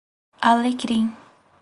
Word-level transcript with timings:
Alecrim 0.49 1.05